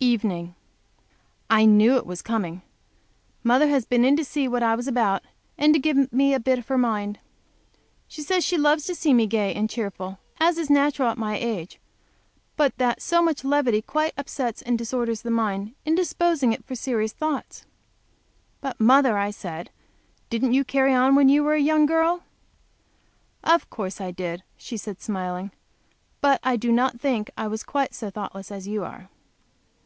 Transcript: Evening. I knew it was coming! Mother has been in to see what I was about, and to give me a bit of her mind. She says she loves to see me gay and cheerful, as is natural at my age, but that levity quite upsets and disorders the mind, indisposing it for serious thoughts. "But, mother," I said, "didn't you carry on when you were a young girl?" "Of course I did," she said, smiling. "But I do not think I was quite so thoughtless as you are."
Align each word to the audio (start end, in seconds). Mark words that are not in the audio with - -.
Evening. 0.00 0.54
I 1.48 1.64
knew 1.64 1.96
it 1.96 2.04
was 2.04 2.20
coming! 2.20 2.60
Mother 3.42 3.68
has 3.68 3.86
been 3.86 4.04
in 4.04 4.16
to 4.18 4.24
see 4.24 4.46
what 4.46 4.62
I 4.62 4.74
was 4.74 4.86
about, 4.86 5.22
and 5.56 5.72
to 5.72 5.80
give 5.80 6.12
me 6.12 6.34
a 6.34 6.38
bit 6.38 6.58
of 6.58 6.68
her 6.68 6.76
mind. 6.76 7.18
She 8.06 8.20
says 8.20 8.44
she 8.44 8.58
loves 8.58 8.84
to 8.84 8.94
see 8.94 9.14
me 9.14 9.26
gay 9.26 9.54
and 9.54 9.68
cheerful, 9.68 10.18
as 10.38 10.58
is 10.58 10.68
natural 10.68 11.08
at 11.08 11.16
my 11.16 11.38
age, 11.38 11.80
but 12.54 12.76
that 12.76 13.00
levity 13.44 13.80
quite 13.80 14.12
upsets 14.18 14.60
and 14.60 14.76
disorders 14.76 15.22
the 15.22 15.30
mind, 15.30 15.74
indisposing 15.86 16.52
it 16.52 16.66
for 16.66 16.74
serious 16.74 17.14
thoughts. 17.14 17.64
"But, 18.60 18.78
mother," 18.78 19.16
I 19.16 19.30
said, 19.30 19.70
"didn't 20.28 20.52
you 20.52 20.64
carry 20.64 20.92
on 20.92 21.14
when 21.14 21.30
you 21.30 21.42
were 21.42 21.54
a 21.54 21.58
young 21.58 21.86
girl?" 21.86 22.24
"Of 23.42 23.70
course 23.70 24.02
I 24.02 24.10
did," 24.10 24.42
she 24.58 24.76
said, 24.76 25.00
smiling. 25.00 25.50
"But 26.20 26.40
I 26.44 26.56
do 26.56 26.70
not 26.72 27.00
think 27.00 27.30
I 27.38 27.48
was 27.48 27.62
quite 27.62 27.94
so 27.94 28.10
thoughtless 28.10 28.52
as 28.52 28.68
you 28.68 28.84
are." 28.84 29.08